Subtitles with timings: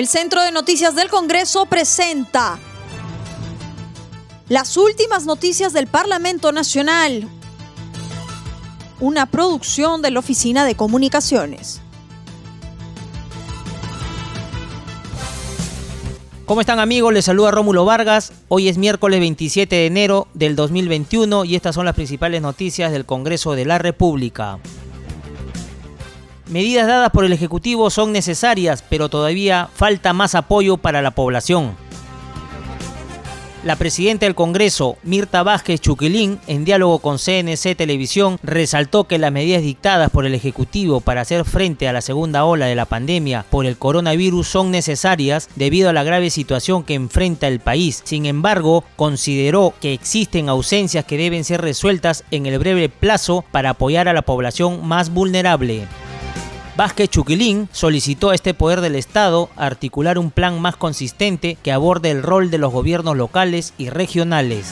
[0.00, 2.58] El Centro de Noticias del Congreso presenta
[4.48, 7.28] las últimas noticias del Parlamento Nacional,
[8.98, 11.82] una producción de la Oficina de Comunicaciones.
[16.46, 17.12] ¿Cómo están amigos?
[17.12, 18.32] Les saluda Rómulo Vargas.
[18.48, 23.04] Hoy es miércoles 27 de enero del 2021 y estas son las principales noticias del
[23.04, 24.60] Congreso de la República.
[26.50, 31.76] Medidas dadas por el Ejecutivo son necesarias, pero todavía falta más apoyo para la población.
[33.62, 39.30] La presidenta del Congreso, Mirta Vázquez Chuquilín, en diálogo con CNC Televisión, resaltó que las
[39.30, 43.44] medidas dictadas por el Ejecutivo para hacer frente a la segunda ola de la pandemia
[43.48, 48.00] por el coronavirus son necesarias debido a la grave situación que enfrenta el país.
[48.02, 53.70] Sin embargo, consideró que existen ausencias que deben ser resueltas en el breve plazo para
[53.70, 55.86] apoyar a la población más vulnerable.
[56.80, 62.10] Vázquez Chuquilín solicitó a este poder del Estado articular un plan más consistente que aborde
[62.10, 64.68] el rol de los gobiernos locales y regionales.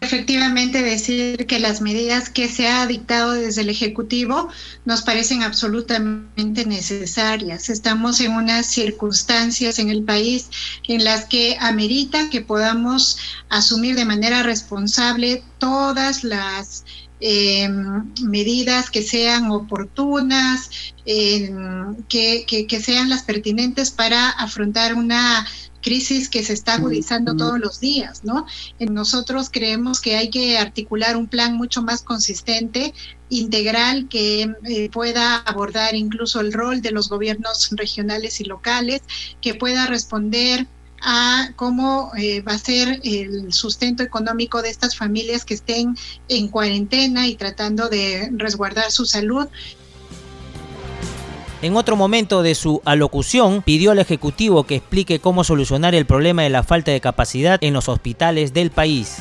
[0.00, 4.48] Efectivamente, decir que las medidas que se ha dictado desde el Ejecutivo
[4.86, 7.68] nos parecen absolutamente necesarias.
[7.68, 10.48] Estamos en unas circunstancias en el país
[10.88, 13.18] en las que amerita que podamos
[13.50, 16.86] asumir de manera responsable todas las
[17.20, 17.68] eh,
[18.22, 20.70] medidas que sean oportunas,
[21.04, 25.46] que, que, sean las pertinentes para afrontar una
[25.80, 28.46] crisis que se está agudizando todos los días, ¿no?
[28.78, 32.92] Nosotros creemos que hay que articular un plan mucho más consistente,
[33.30, 39.02] integral, que eh, pueda abordar incluso el rol de los gobiernos regionales y locales,
[39.40, 40.66] que pueda responder
[41.00, 45.96] a cómo eh, va a ser el sustento económico de estas familias que estén
[46.28, 49.46] en cuarentena y tratando de resguardar su salud.
[51.60, 56.42] En otro momento de su alocución, pidió al Ejecutivo que explique cómo solucionar el problema
[56.42, 59.16] de la falta de capacidad en los hospitales del país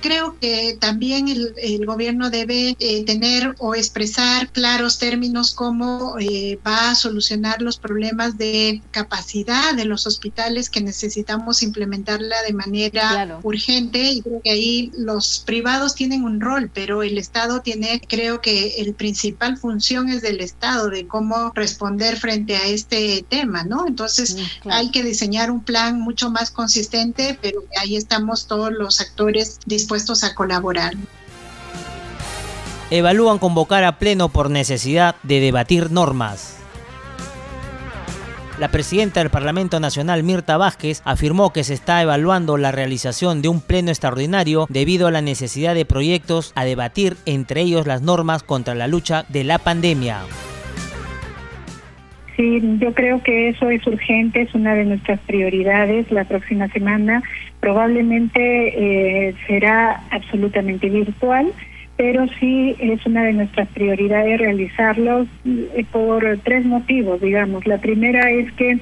[0.00, 6.90] creo que también el, gobierno debe eh, tener o expresar claros términos cómo eh, va
[6.90, 14.12] a solucionar los problemas de capacidad de los hospitales que necesitamos implementarla de manera urgente.
[14.12, 18.80] Y creo que ahí los privados tienen un rol, pero el Estado tiene, creo que
[18.80, 23.86] el principal función es del Estado de cómo responder frente a este tema, ¿no?
[23.86, 29.58] Entonces hay que diseñar un plan mucho más consistente, pero ahí estamos todos los actores
[29.64, 30.92] dispuestos dispuestos a colaborar.
[32.90, 36.56] Evalúan convocar a pleno por necesidad de debatir normas.
[38.58, 43.48] La presidenta del Parlamento Nacional, Mirta Vázquez, afirmó que se está evaluando la realización de
[43.48, 48.42] un pleno extraordinario debido a la necesidad de proyectos a debatir, entre ellos las normas
[48.42, 50.18] contra la lucha de la pandemia.
[52.36, 57.22] Sí, yo creo que eso es urgente, es una de nuestras prioridades la próxima semana.
[57.60, 61.52] Probablemente eh, será absolutamente virtual,
[61.96, 67.66] pero sí es una de nuestras prioridades realizarlo eh, por tres motivos, digamos.
[67.66, 68.78] La primera es que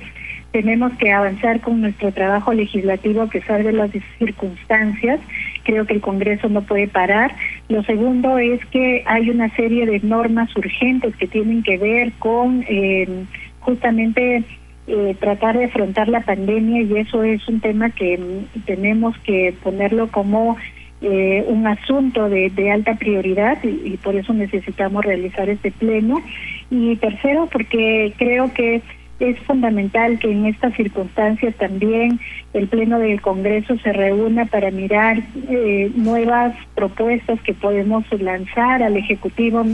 [0.52, 5.20] tenemos que avanzar con nuestro trabajo legislativo a pesar de las circunstancias.
[5.64, 7.34] Creo que el Congreso no puede parar.
[7.68, 12.64] Lo segundo es que hay una serie de normas urgentes que tienen que ver con...
[12.68, 13.26] Eh,
[13.66, 14.44] justamente
[14.86, 19.54] eh, tratar de afrontar la pandemia y eso es un tema que mm, tenemos que
[19.62, 20.56] ponerlo como
[21.00, 26.22] eh, un asunto de, alta prioridad y, por eso necesitamos realizar este pleno.
[26.70, 28.80] Y tercero, porque creo que
[29.18, 32.20] es fundamental que en estas circunstancias también
[32.52, 38.96] el Pleno del Congreso se reúna para mirar eh, nuevas propuestas que podemos lanzar al
[38.96, 39.64] Ejecutivo.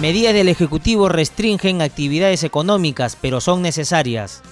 [0.00, 4.44] Medidas del Ejecutivo restringen actividades económicas, pero son necesarias.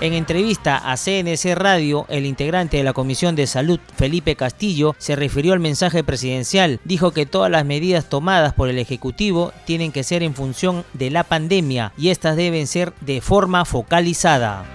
[0.00, 5.16] En entrevista a CNC Radio, el integrante de la Comisión de Salud, Felipe Castillo, se
[5.16, 6.78] refirió al mensaje presidencial.
[6.84, 11.10] Dijo que todas las medidas tomadas por el Ejecutivo tienen que ser en función de
[11.10, 14.66] la pandemia y estas deben ser de forma focalizada.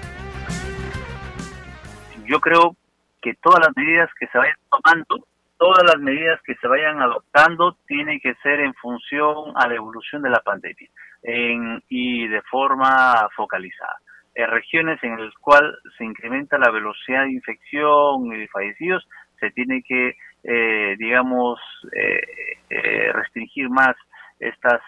[2.28, 2.76] Yo creo
[3.22, 5.26] que todas las medidas que se vayan tomando
[5.58, 10.22] todas las medidas que se vayan adoptando tienen que ser en función a la evolución
[10.22, 10.90] de la pandemia
[11.88, 13.96] y de forma focalizada.
[14.36, 19.08] En regiones en las cuales se incrementa la velocidad de infección y de fallecidos,
[19.40, 21.60] se tiene que, eh, digamos,
[21.92, 22.22] eh,
[22.70, 23.96] eh, restringir más
[24.40, 24.82] estas